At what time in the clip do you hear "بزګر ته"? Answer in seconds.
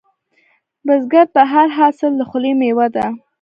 0.85-1.41